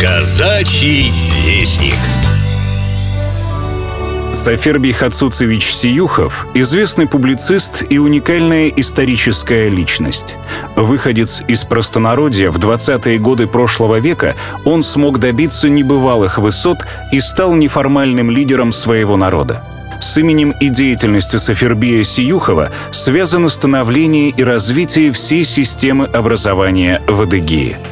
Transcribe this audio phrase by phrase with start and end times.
[0.00, 1.10] Казачий
[1.44, 1.96] вестник.
[4.32, 10.36] Сафербий Хацуцевич Сиюхов– известный публицист и уникальная историческая личность.
[10.76, 16.78] Выходец из простонародья в 20-е годы прошлого века он смог добиться небывалых высот
[17.10, 19.64] и стал неформальным лидером своего народа.
[20.00, 27.80] С именем и деятельностью Сафербия Сиюхова связано становление и развитие всей системы образования в Адыгее–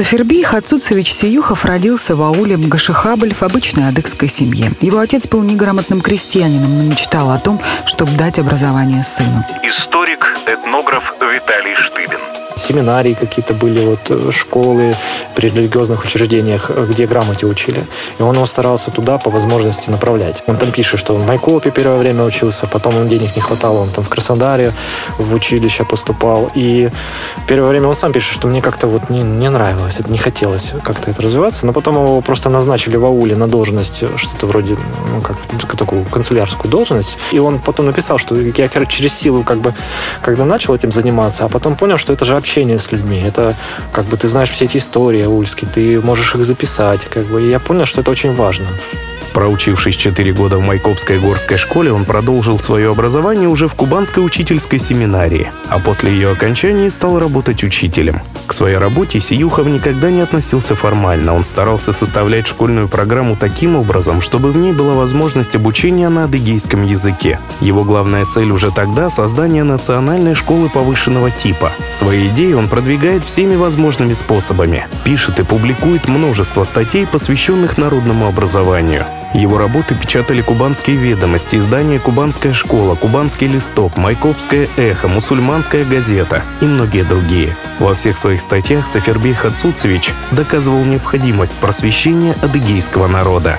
[0.00, 4.72] Сафербий Хацуцевич Сиюхов родился в ауле Мгашихабль в обычной адыгской семье.
[4.80, 9.44] Его отец был неграмотным крестьянином, но мечтал о том, чтобы дать образование сыну.
[9.62, 11.69] Историк, этнограф Виталий
[12.70, 14.94] семинарии какие-то были, вот э, школы
[15.34, 17.84] при религиозных учреждениях, э, где грамоте учили.
[18.18, 20.42] И он его старался туда по возможности направлять.
[20.46, 23.88] Он там пишет, что в Майкопе первое время учился, потом ему денег не хватало, он
[23.88, 24.72] там в Краснодаре
[25.18, 26.50] в училище поступал.
[26.54, 26.90] И
[27.48, 31.10] первое время он сам пишет, что мне как-то вот не, не нравилось, не хотелось как-то
[31.10, 34.76] это развиваться, но потом его просто назначили в ауле на должность, что-то вроде,
[35.14, 35.36] ну, как
[35.76, 37.18] такую канцелярскую должность.
[37.32, 39.74] И он потом написал, что я через силу как бы,
[40.22, 43.22] когда начал этим заниматься, а потом понял, что это же общение общение с людьми.
[43.26, 43.54] Это
[43.92, 47.00] как бы ты знаешь все эти истории аульские, ты можешь их записать.
[47.08, 48.66] Как бы, и я понял, что это очень важно.
[49.32, 54.78] Проучившись 4 года в Майкопской горской школе, он продолжил свое образование уже в Кубанской учительской
[54.78, 58.20] семинарии, а после ее окончания стал работать учителем.
[58.46, 61.36] К своей работе Сиюхов никогда не относился формально.
[61.36, 66.84] Он старался составлять школьную программу таким образом, чтобы в ней была возможность обучения на адыгейском
[66.84, 67.38] языке.
[67.60, 71.70] Его главная цель уже тогда— создание национальной школы повышенного типа.
[71.92, 74.84] Свои идеи он продвигает всеми возможными способами.
[75.04, 79.04] Пишет и публикует множество статей, посвященных народному образованию.
[79.32, 86.64] Его работы печатали «Кубанские ведомости», издание «Кубанская школа», «Кубанский листок», «Майкопское эхо», «Мусульманская газета» и
[86.64, 87.56] многие другие.
[87.78, 93.58] Во всех своих статьях Сафербей Хацуцевич доказывал необходимость просвещения адыгейского народа.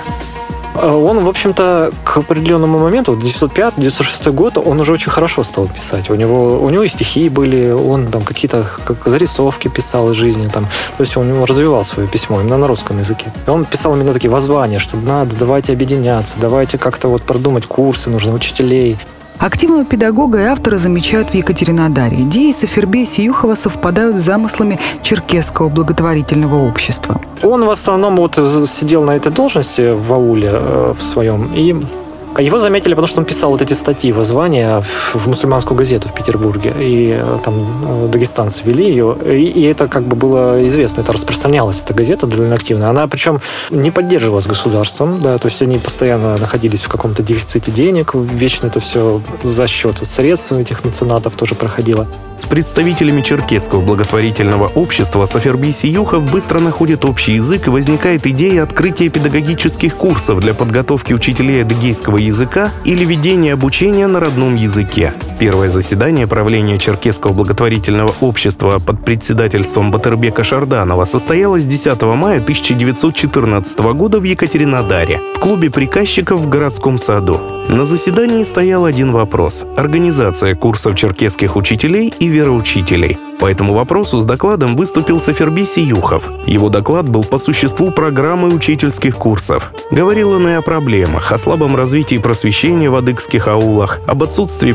[0.74, 6.10] Э, он, в общем-то, к определенному моменту, 1905-1906 год, он уже очень хорошо стал писать.
[6.10, 10.48] У него, у него и стихи были, он там какие-то как зарисовки писал из жизни.
[10.48, 10.66] Там,
[10.96, 13.32] то есть он развивал свое письмо именно на русском языке.
[13.46, 18.10] И он писал именно такие воззвания, что надо, давайте объединяться, давайте как-то вот продумать курсы,
[18.10, 18.98] нужно учителей.
[19.42, 22.22] Активного педагога и автора замечают в Екатеринодаре.
[22.22, 27.20] Идеи Сафербея Сиюхова совпадают с замыслами Черкесского благотворительного общества.
[27.42, 31.74] Он в основном вот сидел на этой должности в ауле э, в своем и
[32.38, 34.82] его заметили, потому что он писал вот эти статьи, воззвания
[35.14, 36.74] в мусульманскую газету в Петербурге.
[36.78, 37.54] И э, там
[37.86, 39.16] э, дагестанцы вели ее.
[39.24, 42.90] И, и это как бы было известно, это распространялась, эта газета довольно активно.
[42.90, 43.40] Она причем
[43.70, 48.80] не поддерживалась государством, да, то есть они постоянно находились в каком-то дефиците денег, вечно это
[48.80, 52.06] все за счет вот, средств этих меценатов тоже проходило.
[52.38, 59.08] С представителями Черкесского благотворительного общества Сафербий Сиюхов быстро находит общий язык и возникает идея открытия
[59.10, 65.12] педагогических курсов для подготовки учителей адыгейского языка или ведения обучения на родном языке.
[65.38, 74.20] Первое заседание правления Черкесского благотворительного общества под председательством Батырбека Шарданова состоялось 10 мая 1914 года
[74.20, 77.40] в Екатеринодаре в клубе приказчиков в городском саду.
[77.68, 83.18] На заседании стоял один вопрос– организация курсов черкесских учителей и вероучителей.
[83.42, 86.28] По этому вопросу с докладом выступил Саферби Сиюхов.
[86.46, 89.72] Его доклад был по существу программы учительских курсов.
[89.90, 94.72] Говорил он и о проблемах, о слабом развитии просвещения в адыгских аулах, об отсутствии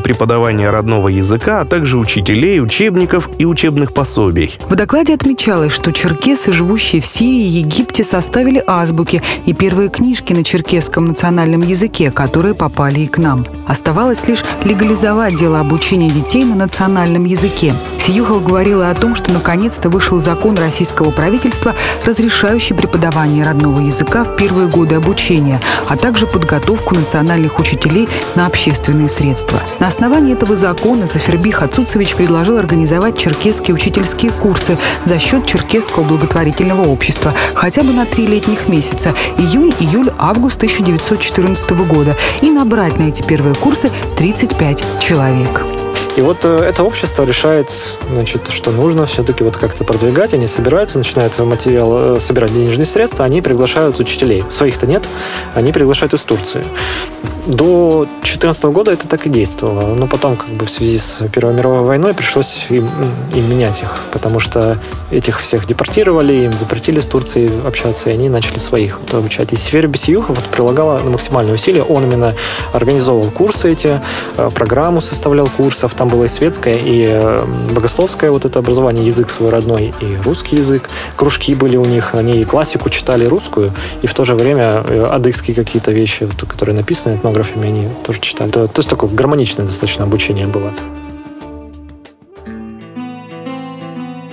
[0.47, 4.57] преподавания родного языка, а также учителей, учебников и учебных пособий.
[4.69, 10.33] В докладе отмечалось, что черкесы, живущие в Сирии и Египте, составили азбуки и первые книжки
[10.33, 13.45] на черкесском национальном языке, которые попали и к нам.
[13.67, 17.73] Оставалось лишь легализовать дело обучения детей на национальном языке.
[18.07, 21.75] Сиюхов говорила о том, что наконец-то вышел закон российского правительства,
[22.05, 25.59] разрешающий преподавание родного языка в первые годы обучения,
[25.89, 29.59] а также подготовку национальных учителей на общественные средства.
[29.79, 36.87] На основании этого закона Заферби Хацуцевич предложил организовать черкесские учительские курсы за счет Черкесского благотворительного
[36.87, 43.03] общества хотя бы на три летних месяца– июнь, июль, август 1914 года и набрать на
[43.03, 45.76] эти первые курсы 35 человек.
[46.17, 47.69] И вот э, это общество решает,
[48.11, 50.33] значит, что нужно все-таки вот как-то продвигать.
[50.33, 54.43] Они собираются, начинают материал, э, собирать денежные средства, они приглашают учителей.
[54.49, 55.03] Своих-то нет,
[55.53, 56.63] они приглашают из Турции.
[57.45, 59.95] До 2014 года это так и действовало.
[59.95, 62.89] Но потом, как бы в связи с Первой мировой войной, пришлось им,
[63.33, 64.79] им менять их, потому что
[65.11, 69.53] этих всех депортировали, им запретили с Турцией общаться, и они начали своих вот, обучать.
[69.53, 71.83] И Сфера Бесиюха вот прилагала максимальные усилия.
[71.83, 72.33] Он именно
[72.73, 74.01] организовывал курсы эти,
[74.35, 75.93] э, программу составлял курсов.
[75.93, 80.17] Там там было и светское, и э, богословское вот это образование, язык свой родной, и
[80.23, 80.89] русский язык.
[81.15, 85.03] Кружки были у них, они и классику читали русскую, и в то же время э,
[85.03, 88.49] адыгские какие-то вещи, которые написаны этнографами, они тоже читали.
[88.49, 90.71] То, то есть такое гармоничное достаточно обучение было.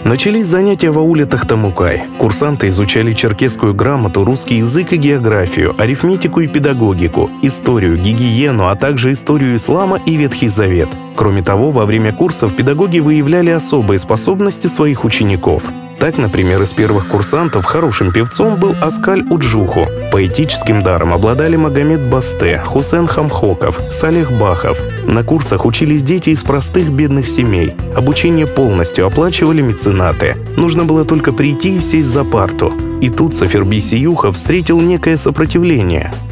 [0.05, 2.03] Начались занятия в ауле Тахтамукай.
[2.19, 9.13] Курсанты изучали черкесскую грамоту, русский язык и географию, арифметику и педагогику, историю, гигиену, а также
[9.13, 10.91] историю ислама и Ветхий Завет.
[11.17, 15.63] Кроме того, во время курсов педагоги выявляли особые способности своих учеников.
[16.05, 19.89] Так, например, из первых курсантов хорошим певцом был Аскаль Уджуху.
[20.13, 24.77] Поэтическим даром обладали Магомед Басте, Хусен Хамхоков, Салих Бахов.
[25.07, 27.75] На курсах учились дети из простых бедных семей.
[27.97, 30.37] Обучение полностью оплачивали меценаты.
[30.59, 32.75] Нужно было только прийти и сесть за парту.
[33.01, 36.13] И тут Саферби Сиюха встретил некое сопротивление–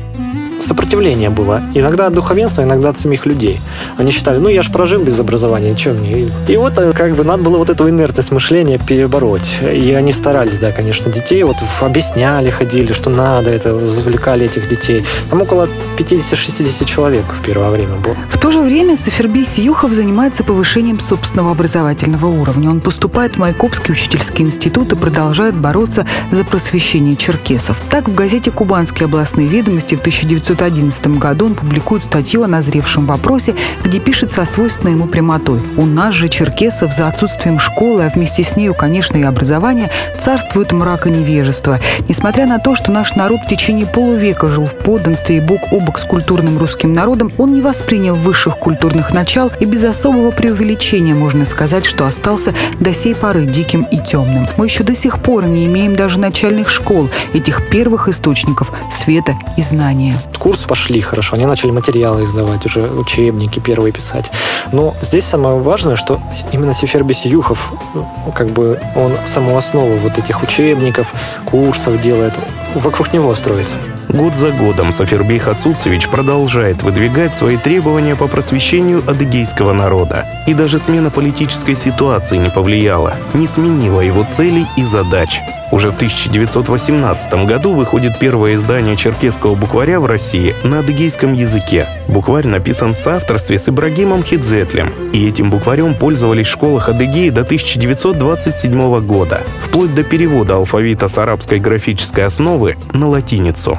[0.62, 1.62] сопротивление было.
[1.74, 3.60] Иногда от духовенства, иногда от самих людей.
[3.96, 6.30] Они считали, ну я же прожил без образования, что мне?
[6.48, 9.60] И вот э, как бы надо было вот эту инертность мышления перебороть.
[9.62, 15.04] И они старались, да, конечно, детей вот объясняли, ходили, что надо, это завлекали этих детей.
[15.30, 15.68] Там около
[15.98, 18.16] 50-60 человек в первое время было.
[18.28, 22.70] В то же время Сафербий Сиюхов занимается повышением собственного образовательного уровня.
[22.70, 27.78] Он поступает в Майкопский учительский институт и продолжает бороться за просвещение черкесов.
[27.90, 33.06] Так в газете «Кубанские областные ведомости» в 1900 1911 году он публикует статью о назревшем
[33.06, 33.54] вопросе,
[33.84, 35.60] где пишет со свойственной ему прямотой.
[35.76, 40.72] «У нас же, черкесов, за отсутствием школы, а вместе с нею, конечно, и образования, царствует
[40.72, 41.80] мрак и невежество.
[42.08, 45.80] Несмотря на то, что наш народ в течение полувека жил в подданстве и бок о
[45.80, 51.14] бок с культурным русским народом, он не воспринял высших культурных начал и без особого преувеличения
[51.14, 54.46] можно сказать, что остался до сей поры диким и темным.
[54.56, 59.62] Мы еще до сих пор не имеем даже начальных школ, этих первых источников света и
[59.62, 64.28] знания курс пошли хорошо, они начали материалы издавать, уже учебники первые писать.
[64.72, 70.18] Но здесь самое важное, что именно Сефербис Юхов, ну, как бы он саму основу вот
[70.18, 71.12] этих учебников,
[71.44, 72.34] курсов делает,
[72.74, 73.76] вокруг него строится.
[74.08, 80.26] Год за годом Сафербей Хацуцевич продолжает выдвигать свои требования по просвещению адыгейского народа.
[80.48, 85.40] И даже смена политической ситуации не повлияла, не сменила его целей и задач.
[85.72, 91.86] Уже в 1918 году выходит первое издание черкесского букваря в России на адыгейском языке.
[92.08, 97.40] Букварь написан в соавторстве с Ибрагимом Хидзетлем, и этим букварем пользовались в школах Адыгеи до
[97.40, 103.78] 1927 года, вплоть до перевода алфавита с арабской графической основы на латиницу.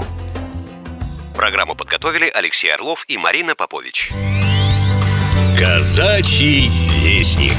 [1.37, 4.11] Программу подготовили Алексей Орлов и Марина Попович.
[5.59, 6.71] Казачий
[7.03, 7.53] вестник.